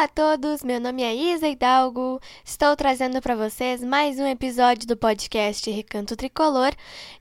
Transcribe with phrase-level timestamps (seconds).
[0.00, 2.18] Olá a todos, meu nome é Isa Hidalgo.
[2.42, 6.72] Estou trazendo para vocês mais um episódio do podcast Recanto Tricolor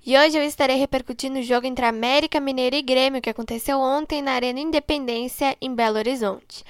[0.05, 4.21] e hoje eu estarei repercutindo o jogo entre América Mineiro e Grêmio que aconteceu ontem
[4.21, 6.63] na Arena Independência em Belo Horizonte.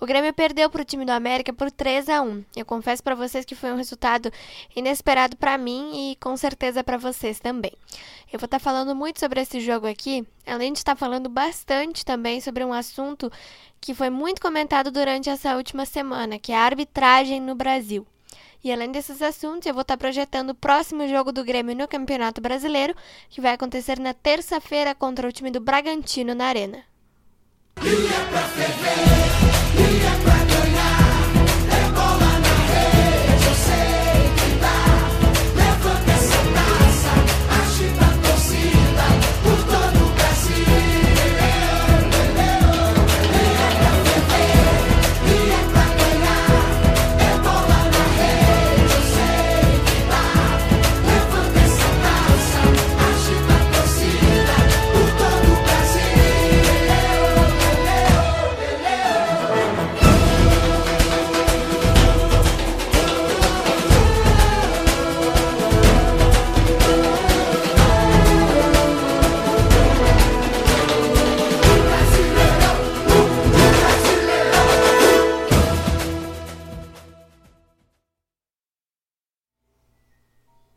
[0.00, 2.44] O Grêmio perdeu para o time do América por 3 a 1.
[2.56, 4.30] Eu confesso para vocês que foi um resultado
[4.74, 7.72] inesperado para mim e com certeza para vocês também.
[8.32, 12.04] Eu vou estar tá falando muito sobre esse jogo aqui, além de estar falando bastante
[12.04, 13.30] também sobre um assunto
[13.80, 18.06] que foi muito comentado durante essa última semana, que é a arbitragem no Brasil.
[18.64, 22.40] E além desses assuntos, eu vou estar projetando o próximo jogo do Grêmio no Campeonato
[22.40, 22.94] Brasileiro,
[23.28, 26.93] que vai acontecer na terça-feira contra o time do Bragantino na Arena.
[27.82, 29.93] E é pra ferver,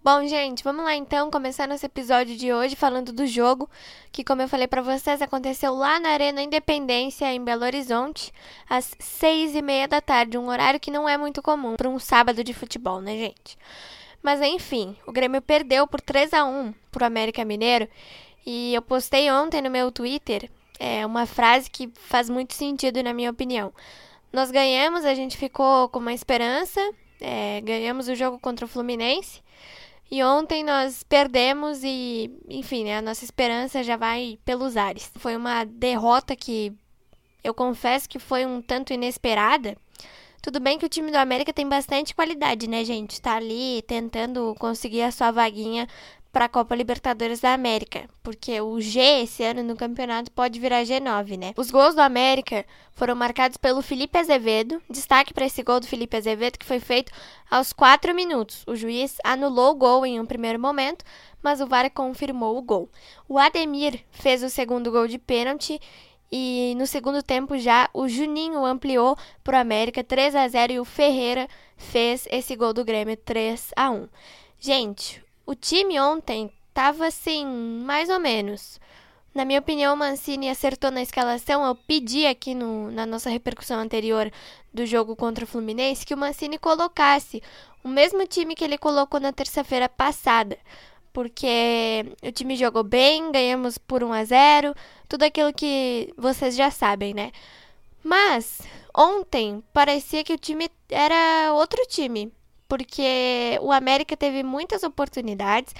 [0.09, 3.69] Bom, gente, vamos lá então, começar nosso episódio de hoje falando do jogo,
[4.09, 8.31] que como eu falei para vocês, aconteceu lá na Arena Independência, em Belo Horizonte,
[8.69, 11.99] às seis e meia da tarde, um horário que não é muito comum para um
[11.99, 13.57] sábado de futebol, né, gente?
[14.23, 17.89] Mas enfim, o Grêmio perdeu por 3 a 1 pro América Mineiro,
[18.45, 20.49] e eu postei ontem no meu Twitter
[20.79, 23.73] é, uma frase que faz muito sentido na minha opinião.
[24.31, 26.79] Nós ganhamos, a gente ficou com uma esperança,
[27.19, 29.45] é, ganhamos o jogo contra o Fluminense,
[30.09, 35.11] e ontem nós perdemos e, enfim, né, a nossa esperança já vai pelos ares.
[35.17, 36.73] Foi uma derrota que
[37.43, 39.75] eu confesso que foi um tanto inesperada.
[40.41, 43.21] Tudo bem que o time do América tem bastante qualidade, né, gente?
[43.21, 45.87] Tá ali tentando conseguir a sua vaguinha
[46.37, 50.83] para a Copa Libertadores da América, porque o G esse ano no campeonato pode virar
[50.83, 51.51] G9, né?
[51.57, 54.79] Os gols do América foram marcados pelo Felipe Azevedo.
[54.87, 57.11] Destaque para esse gol do Felipe Azevedo que foi feito
[57.49, 58.63] aos 4 minutos.
[58.67, 61.03] O juiz anulou o gol em um primeiro momento,
[61.41, 62.87] mas o VAR confirmou o gol.
[63.27, 65.81] O Ademir fez o segundo gol de pênalti
[66.31, 70.79] e no segundo tempo já o Juninho ampliou para o América 3 a 0 e
[70.79, 74.07] o Ferreira fez esse gol do Grêmio 3 a 1.
[74.59, 78.79] Gente, o time ontem estava assim, mais ou menos.
[79.33, 81.65] Na minha opinião, o Mancini acertou na escalação.
[81.65, 84.29] Eu pedi aqui no, na nossa repercussão anterior
[84.73, 87.41] do jogo contra o Fluminense que o Mancini colocasse
[87.83, 90.57] o mesmo time que ele colocou na terça-feira passada.
[91.13, 94.75] Porque o time jogou bem, ganhamos por 1 a 0
[95.07, 97.31] tudo aquilo que vocês já sabem, né?
[98.03, 98.61] Mas
[98.95, 102.31] ontem parecia que o time era outro time
[102.67, 105.73] porque o América teve muitas oportunidades.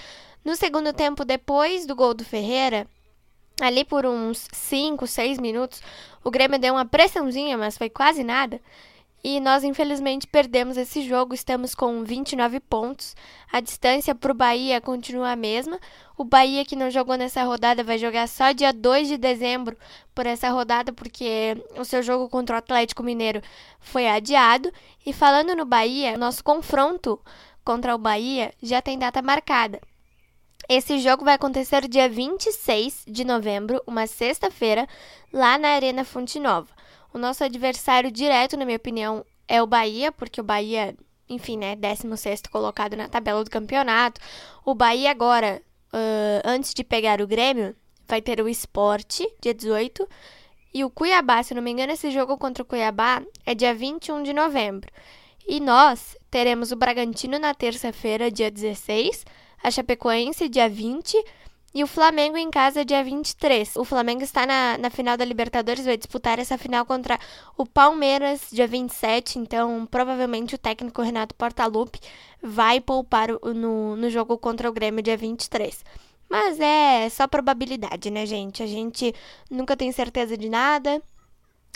[0.43, 2.87] No segundo tempo, depois do gol do Ferreira,
[3.59, 5.81] ali por uns 5, 6 minutos,
[6.23, 8.61] o Grêmio deu uma pressãozinha, mas foi quase nada.
[9.29, 11.33] E nós, infelizmente, perdemos esse jogo.
[11.33, 13.13] Estamos com 29 pontos.
[13.51, 15.81] A distância para o Bahia continua a mesma.
[16.17, 19.75] O Bahia, que não jogou nessa rodada, vai jogar só dia 2 de dezembro
[20.15, 23.41] por essa rodada, porque o seu jogo contra o Atlético Mineiro
[23.81, 24.71] foi adiado.
[25.05, 27.19] E falando no Bahia, nosso confronto
[27.65, 29.81] contra o Bahia já tem data marcada.
[30.69, 34.87] Esse jogo vai acontecer dia 26 de novembro, uma sexta-feira,
[35.33, 36.76] lá na Arena Fonte Nova.
[37.17, 40.95] O nosso adversário direto, na minha opinião, é o Bahia, porque o Bahia,
[41.27, 44.21] enfim, né, 16 colocado na tabela do campeonato.
[44.63, 45.59] O Bahia agora,
[45.91, 47.75] uh, antes de pegar o Grêmio,
[48.07, 50.07] vai ter o Esporte, dia 18.
[50.71, 54.21] E o Cuiabá, se não me engano, esse jogo contra o Cuiabá é dia 21
[54.21, 54.91] de novembro.
[55.47, 59.25] E nós teremos o Bragantino na terça-feira, dia 16,
[59.63, 61.17] a Chapecoense, dia 20,
[61.73, 63.75] e o Flamengo em casa dia 23.
[63.75, 67.19] O Flamengo está na, na final da Libertadores, vai disputar essa final contra
[67.57, 69.37] o Palmeiras dia 27.
[69.37, 71.99] Então, provavelmente o técnico Renato Portaluppi
[72.41, 75.83] vai poupar no, no jogo contra o Grêmio dia 23.
[76.29, 78.63] Mas é só probabilidade, né, gente?
[78.63, 79.13] A gente
[79.49, 81.01] nunca tem certeza de nada.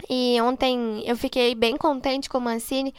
[0.09, 2.93] E ontem eu fiquei bem contente com o Mancini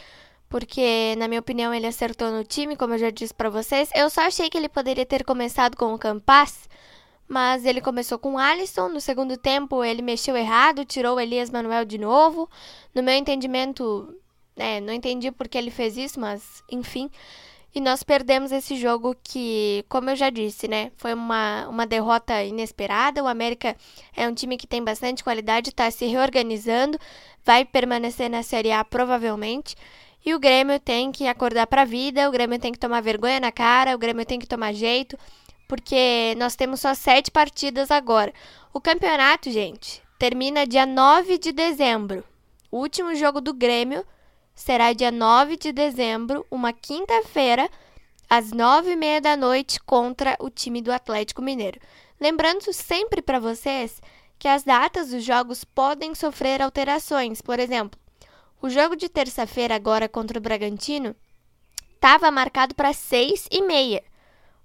[0.52, 3.88] porque na minha opinião ele acertou no time, como eu já disse para vocês.
[3.94, 6.68] Eu só achei que ele poderia ter começado com o Campas,
[7.26, 8.90] mas ele começou com o Alisson.
[8.90, 12.50] No segundo tempo ele mexeu errado, tirou o Elias Manuel de novo.
[12.94, 14.14] No meu entendimento,
[14.56, 17.10] É, não entendi por que ele fez isso, mas enfim.
[17.74, 20.92] E nós perdemos esse jogo que, como eu já disse, né?
[20.98, 23.22] Foi uma, uma derrota inesperada.
[23.22, 23.74] O América
[24.14, 26.98] é um time que tem bastante qualidade, está se reorganizando,
[27.42, 29.74] vai permanecer na Série A provavelmente.
[30.24, 33.40] E o Grêmio tem que acordar para a vida, o Grêmio tem que tomar vergonha
[33.40, 35.18] na cara, o Grêmio tem que tomar jeito,
[35.66, 38.32] porque nós temos só sete partidas agora.
[38.72, 42.24] O campeonato, gente, termina dia 9 de dezembro.
[42.70, 44.06] O último jogo do Grêmio
[44.54, 47.68] será dia 9 de dezembro, uma quinta-feira,
[48.30, 51.80] às nove e meia da noite, contra o time do Atlético Mineiro.
[52.20, 54.00] Lembrando sempre para vocês
[54.38, 57.42] que as datas dos jogos podem sofrer alterações.
[57.42, 57.98] Por exemplo,
[58.62, 61.14] o jogo de terça-feira, agora contra o Bragantino,
[61.94, 64.02] estava marcado para seis e meia.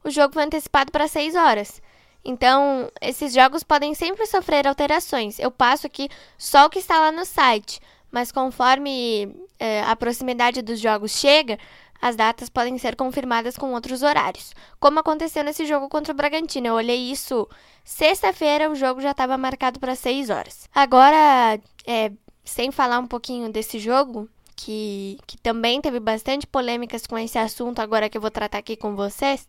[0.04, 1.82] O jogo foi antecipado para seis horas.
[2.24, 5.40] Então, esses jogos podem sempre sofrer alterações.
[5.40, 7.80] Eu passo aqui só o que está lá no site
[8.12, 11.58] mas conforme é, a proximidade dos jogos chega,
[12.02, 14.54] as datas podem ser confirmadas com outros horários.
[14.80, 16.68] Como aconteceu nesse jogo contra o Bragantino.
[16.68, 17.48] Eu olhei isso
[17.84, 20.70] sexta-feira, o jogo já estava marcado para 6 horas.
[20.74, 22.12] Agora, é,
[22.50, 27.80] sem falar um pouquinho desse jogo, que, que também teve bastante polêmicas com esse assunto,
[27.80, 29.48] agora que eu vou tratar aqui com vocês,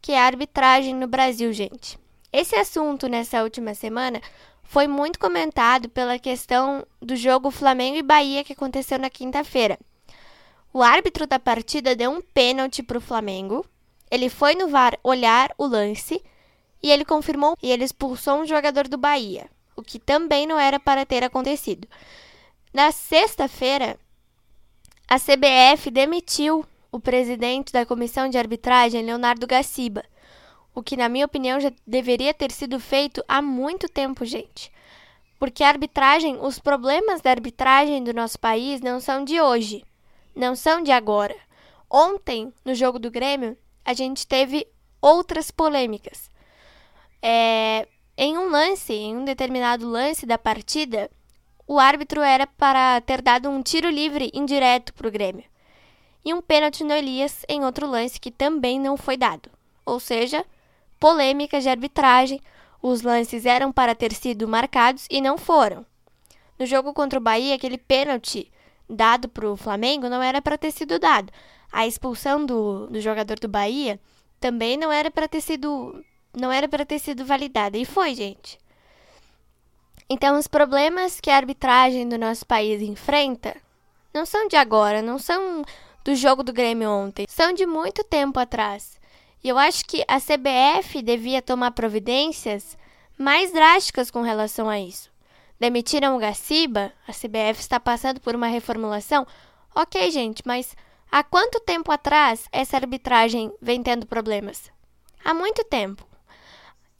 [0.00, 1.98] que é a arbitragem no Brasil, gente.
[2.32, 4.20] Esse assunto nessa última semana
[4.62, 9.78] foi muito comentado pela questão do jogo Flamengo e Bahia que aconteceu na quinta-feira.
[10.72, 13.64] O árbitro da partida deu um pênalti para o Flamengo.
[14.10, 16.22] Ele foi no VAR olhar o lance
[16.82, 20.78] e ele confirmou e ele expulsou um jogador do Bahia, o que também não era
[20.78, 21.88] para ter acontecido.
[22.72, 23.98] Na sexta-feira,
[25.08, 30.04] a CBF demitiu o presidente da comissão de arbitragem, Leonardo Gaciba
[30.76, 34.70] o que, na minha opinião, já deveria ter sido feito há muito tempo, gente.
[35.38, 39.82] Porque a arbitragem, os problemas da arbitragem do nosso país não são de hoje,
[40.34, 41.34] não são de agora.
[41.90, 44.66] Ontem, no jogo do Grêmio, a gente teve
[45.00, 46.30] outras polêmicas.
[47.22, 51.10] É, em um lance, em um determinado lance da partida,
[51.66, 55.44] o árbitro era para ter dado um tiro livre indireto para o Grêmio.
[56.24, 59.50] E um pênalti no Elias em outro lance que também não foi dado.
[59.84, 60.44] Ou seja,
[60.98, 62.40] polêmicas de arbitragem.
[62.82, 65.84] Os lances eram para ter sido marcados e não foram.
[66.58, 68.50] No jogo contra o Bahia, aquele pênalti
[68.88, 71.32] dado para o Flamengo não era para ter sido dado.
[71.72, 74.00] A expulsão do, do jogador do Bahia
[74.40, 76.04] também não era para ter sido
[76.34, 78.58] não era para ter sido validada e foi, gente.
[80.08, 83.56] Então, os problemas que a arbitragem do nosso país enfrenta
[84.14, 85.64] não são de agora, não são
[86.04, 89.00] do jogo do Grêmio ontem, são de muito tempo atrás.
[89.42, 92.78] E eu acho que a CBF devia tomar providências
[93.18, 95.10] mais drásticas com relação a isso.
[95.58, 99.26] Demitiram o Gaciba, a CBF está passando por uma reformulação.
[99.74, 100.76] Ok, gente, mas
[101.10, 104.70] há quanto tempo atrás essa arbitragem vem tendo problemas?
[105.24, 106.06] Há muito tempo.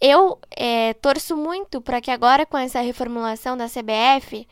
[0.01, 4.47] Eu é, torço muito para que agora, com essa reformulação da CBF,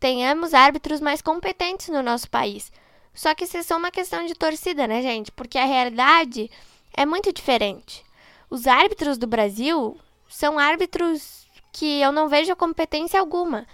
[0.00, 2.72] tenhamos árbitros mais competentes no nosso país.
[3.14, 5.30] Só que isso é só uma questão de torcida, né, gente?
[5.32, 6.50] Porque a realidade
[6.96, 8.04] é muito diferente.
[8.50, 9.96] Os árbitros do Brasil
[10.28, 13.66] são árbitros que eu não vejo competência alguma.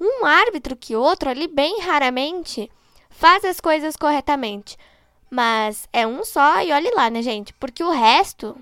[0.00, 2.70] Um árbitro que outro ali, bem raramente,
[3.10, 4.76] faz as coisas corretamente.
[5.30, 7.52] Mas é um só e olhe lá, né, gente?
[7.54, 8.56] Porque o resto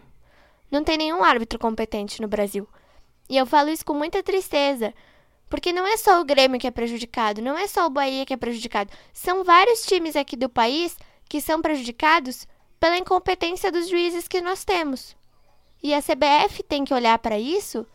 [0.71, 2.69] não tem nenhum árbitro competente no Brasil.
[3.29, 4.95] E eu falo isso com muita tristeza.
[5.49, 8.35] Porque não é só o Grêmio que é prejudicado, não é só o Bahia que
[8.35, 8.91] é prejudicado.
[9.13, 10.97] São vários times aqui do país
[11.29, 12.47] que são prejudicados
[12.81, 15.17] pela incompetência dos juízes que nós temos.
[15.83, 17.87] E a CBF tem que olhar para isso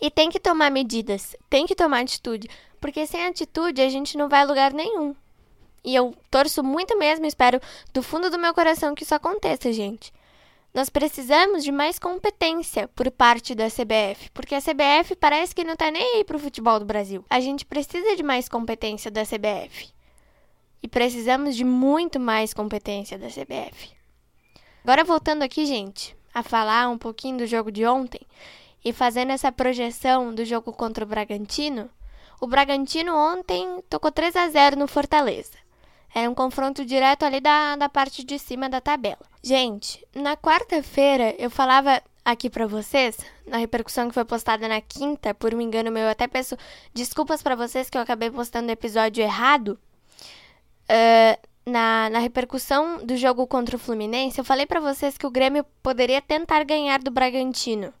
[0.00, 2.48] e tem que tomar medidas, tem que tomar atitude,
[2.80, 5.14] porque sem atitude a gente não vai a lugar nenhum.
[5.84, 7.60] E eu torço muito mesmo, espero
[7.92, 10.12] do fundo do meu coração que isso aconteça, gente.
[10.72, 15.74] Nós precisamos de mais competência por parte da CBF, porque a CBF parece que não
[15.74, 17.24] tá nem aí pro futebol do Brasil.
[17.28, 19.90] A gente precisa de mais competência da CBF.
[20.82, 23.90] E precisamos de muito mais competência da CBF.
[24.84, 28.20] Agora voltando aqui, gente, a falar um pouquinho do jogo de ontem
[28.84, 31.90] e fazendo essa projeção do jogo contra o Bragantino.
[32.40, 35.58] O Bragantino ontem tocou 3 a 0 no Fortaleza.
[36.14, 39.27] Era um confronto direto ali da, da parte de cima da tabela.
[39.42, 43.16] Gente, na quarta-feira eu falava aqui para vocês,
[43.46, 46.56] na repercussão que foi postada na quinta, por um engano meu, eu até peço
[46.92, 49.78] desculpas para vocês que eu acabei postando o episódio errado,
[50.90, 55.30] Uh, na, na repercussão do jogo contra o Fluminense, eu falei para vocês que o
[55.30, 57.92] Grêmio poderia tentar ganhar do Bragantino.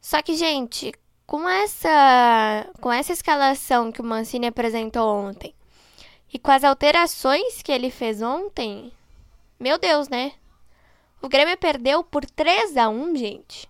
[0.00, 0.92] Só que, gente,
[1.26, 5.52] com essa, com essa escalação que o Mancini apresentou ontem,
[6.32, 8.92] E com as alterações que ele fez ontem,
[9.58, 10.32] meu Deus, né?
[11.22, 13.68] O Grêmio perdeu por 3 a 1, gente.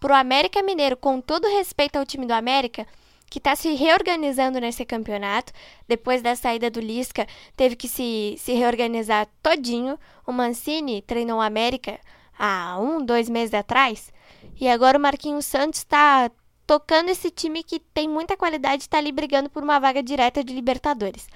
[0.00, 2.86] Pro América Mineiro, com todo respeito ao time do América,
[3.30, 5.52] que está se reorganizando nesse campeonato.
[5.86, 7.26] Depois da saída do Lisca,
[7.56, 9.98] teve que se, se reorganizar todinho.
[10.26, 11.98] O Mancini treinou o América
[12.38, 14.12] há um, dois meses atrás.
[14.60, 16.30] E agora o Marquinhos Santos está
[16.66, 20.42] tocando esse time que tem muita qualidade e está ali brigando por uma vaga direta
[20.42, 21.26] de Libertadores.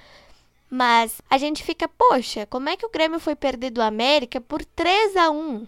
[0.69, 4.63] Mas a gente fica, poxa, como é que o Grêmio foi perder do América por
[4.65, 5.65] 3 a 1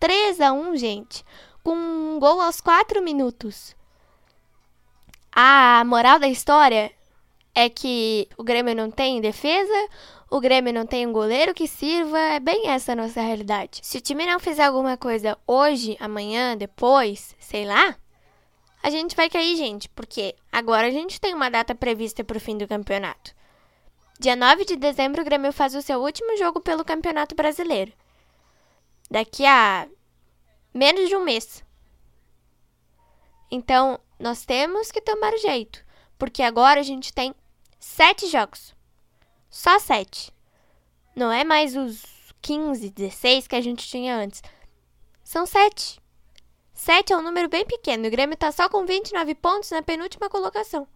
[0.00, 1.24] 3 a 1 gente.
[1.62, 3.76] Com um gol aos 4 minutos.
[5.30, 6.90] A moral da história
[7.54, 9.88] é que o Grêmio não tem defesa,
[10.28, 13.80] o Grêmio não tem um goleiro que sirva, é bem essa a nossa realidade.
[13.82, 17.96] Se o time não fizer alguma coisa hoje, amanhã, depois, sei lá,
[18.82, 22.40] a gente vai cair, gente, porque agora a gente tem uma data prevista para o
[22.40, 23.34] fim do campeonato.
[24.22, 27.92] Dia 9 de dezembro, o Grêmio faz o seu último jogo pelo Campeonato Brasileiro.
[29.10, 29.88] Daqui a
[30.72, 31.64] menos de um mês.
[33.50, 35.84] Então, nós temos que tomar jeito,
[36.16, 37.34] porque agora a gente tem
[37.80, 38.72] sete jogos.
[39.50, 40.32] Só sete.
[41.16, 42.04] Não é mais os
[42.40, 44.40] 15, 16 que a gente tinha antes.
[45.24, 46.00] São sete.
[46.72, 48.06] Sete é um número bem pequeno.
[48.06, 50.86] O Grêmio está só com 29 pontos na penúltima colocação.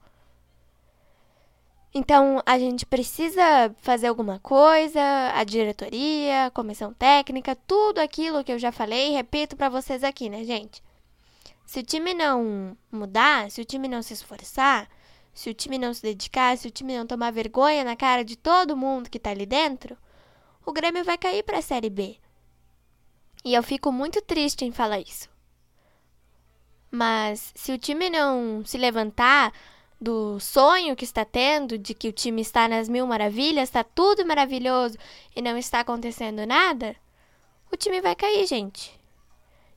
[1.94, 5.00] Então, a gente precisa fazer alguma coisa,
[5.34, 10.28] a diretoria, a comissão técnica, tudo aquilo que eu já falei, repito para vocês aqui,
[10.28, 10.82] né, gente?
[11.64, 14.88] Se o time não mudar, se o time não se esforçar,
[15.32, 18.36] se o time não se dedicar, se o time não tomar vergonha na cara de
[18.36, 19.96] todo mundo que tá ali dentro,
[20.64, 22.18] o Grêmio vai cair para a Série B.
[23.44, 25.28] E eu fico muito triste em falar isso.
[26.90, 29.52] Mas se o time não se levantar
[30.00, 34.26] do sonho que está tendo, de que o time está nas mil maravilhas, está tudo
[34.26, 34.96] maravilhoso
[35.34, 36.94] e não está acontecendo nada,
[37.72, 38.98] o time vai cair, gente.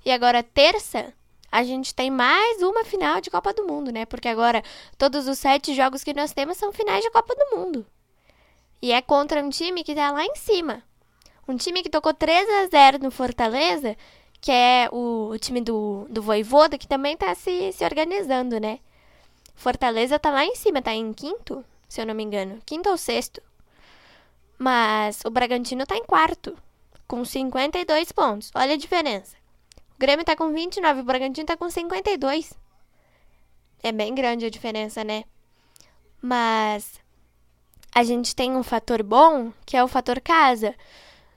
[0.06, 1.14] E agora, terça,
[1.52, 4.06] a gente tem mais uma final de Copa do Mundo, né?
[4.06, 4.64] Porque agora
[4.98, 7.86] todos os sete jogos que nós temos são finais de Copa do Mundo.
[8.82, 10.84] E é contra um time que tá lá em cima.
[11.48, 13.98] Um time que tocou 3 a 0 no Fortaleza,
[14.40, 18.80] que é o, o time do, do Voivoda, que também tá se, se organizando, né?
[19.60, 22.60] Fortaleza tá lá em cima, tá em quinto, se eu não me engano.
[22.66, 23.42] Quinto ou sexto.
[24.58, 26.58] Mas o Bragantino tá em quarto,
[27.06, 28.52] com 52 pontos.
[28.56, 29.36] Olha a diferença.
[29.96, 32.54] O Grêmio tá com 29, o Bragantino tá com 52.
[33.84, 35.26] É bem grande a diferença, né?
[36.22, 36.94] Mas
[37.94, 40.74] a gente tem um fator bom, que é o fator casa.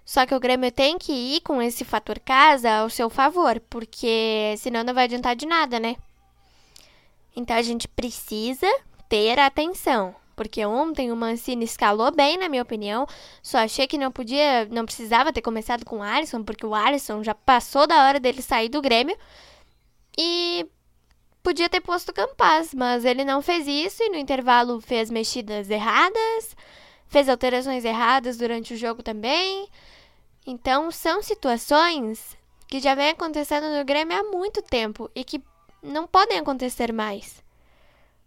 [0.05, 4.55] Só que o Grêmio tem que ir com esse fator casa ao seu favor, porque
[4.59, 5.97] senão não vai adiantar de nada, né?
[7.35, 8.67] Então a gente precisa
[9.09, 10.15] ter atenção.
[10.35, 13.07] Porque ontem o Mancini escalou bem, na minha opinião.
[13.43, 17.23] Só achei que não podia, não precisava ter começado com o Alisson, porque o Alisson
[17.23, 19.17] já passou da hora dele sair do Grêmio.
[20.19, 20.67] E
[21.43, 25.69] podia ter posto o Campaz, mas ele não fez isso e no intervalo fez mexidas
[25.69, 26.57] erradas,
[27.09, 29.69] fez alterações erradas durante o jogo também.
[30.47, 32.37] Então são situações
[32.69, 35.43] que já vem acontecendo no Grêmio há muito tempo e que
[35.83, 37.43] não podem acontecer mais.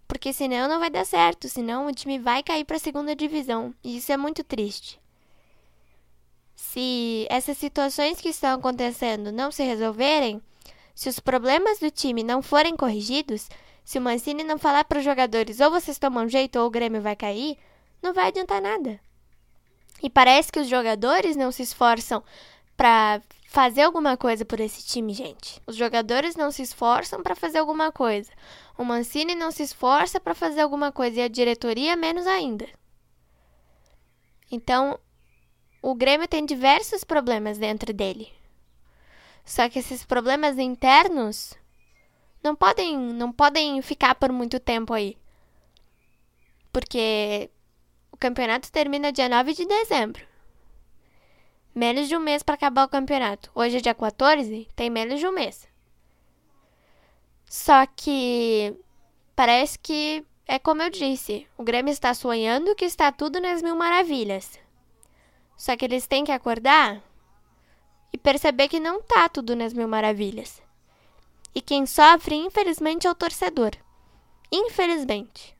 [0.07, 3.73] Porque senão não vai dar certo, senão o time vai cair para a segunda divisão.
[3.83, 4.99] E isso é muito triste.
[6.55, 10.41] Se essas situações que estão acontecendo não se resolverem,
[10.93, 13.49] se os problemas do time não forem corrigidos,
[13.83, 17.01] se o Mancini não falar para os jogadores ou vocês tomam jeito ou o Grêmio
[17.01, 17.57] vai cair,
[18.01, 18.99] não vai adiantar nada.
[20.01, 22.23] E parece que os jogadores não se esforçam
[22.77, 23.21] para
[23.55, 25.61] fazer alguma coisa por esse time, gente.
[25.65, 28.29] Os jogadores não se esforçam para fazer alguma coisa.
[28.77, 32.67] O Mancini não se esforça para fazer alguma coisa e a diretoria menos ainda.
[34.51, 34.99] Então,
[35.81, 38.29] o Grêmio tem diversos problemas dentro dele.
[39.45, 41.53] Só que esses problemas internos
[42.43, 45.17] não podem, não podem ficar por muito tempo aí.
[46.73, 47.49] Porque
[48.11, 50.34] o campeonato termina dia 9 de dezembro.
[51.75, 53.51] Menos de um mês para acabar o campeonato.
[53.53, 55.67] Hoje é dia 14, tem menos de um mês.
[57.49, 58.73] Só que
[59.35, 63.75] parece que é como eu disse, o Grêmio está sonhando que está tudo nas mil
[63.75, 64.57] maravilhas.
[65.57, 67.01] Só que eles têm que acordar
[68.13, 70.63] e perceber que não tá tudo nas mil maravilhas.
[71.53, 73.71] E quem sofre, infelizmente, é o torcedor.
[74.49, 75.55] Infelizmente.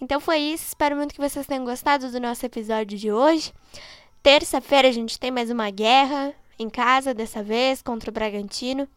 [0.00, 0.66] Então foi isso.
[0.66, 3.52] Espero muito que vocês tenham gostado do nosso episódio de hoje.
[4.24, 8.88] Terça-feira a gente tem mais uma guerra em casa, dessa vez, contra o Bragantino.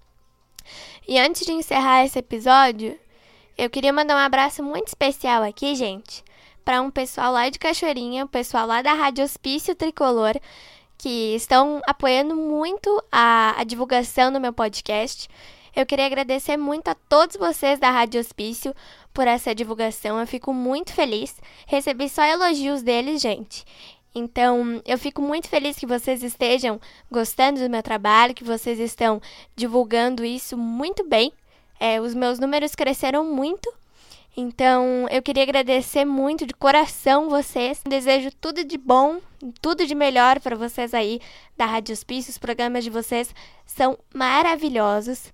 [1.05, 2.98] E antes de encerrar esse episódio,
[3.57, 6.24] eu queria mandar um abraço muito especial aqui, gente,
[6.63, 10.39] para um pessoal lá de Cachoeirinha, o pessoal lá da Rádio Hospício Tricolor,
[10.98, 15.27] que estão apoiando muito a, a divulgação do meu podcast.
[15.75, 18.74] Eu queria agradecer muito a todos vocês da Rádio Hospício
[19.13, 20.19] por essa divulgação.
[20.19, 21.36] Eu fico muito feliz.
[21.67, 23.65] Recebi só elogios deles, gente.
[24.17, 26.81] Então, eu fico muito feliz que vocês estejam
[27.12, 29.21] gostando do meu trabalho, que vocês estão
[29.55, 31.31] divulgando isso muito bem.
[31.79, 33.71] É, os meus números cresceram muito.
[34.36, 37.81] Então, eu queria agradecer muito de coração vocês.
[37.88, 39.19] Desejo tudo de bom,
[39.62, 41.19] tudo de melhor para vocês aí
[41.55, 42.31] da Rádio Hospício.
[42.31, 43.33] Os programas de vocês
[43.67, 45.31] são maravilhosos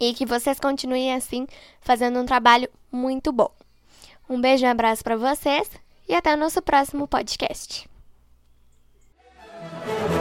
[0.00, 1.46] e que vocês continuem assim,
[1.82, 3.50] fazendo um trabalho muito bom.
[4.26, 5.70] Um beijo e um abraço para vocês
[6.08, 7.89] e até o nosso próximo podcast.
[9.60, 10.19] Thank you.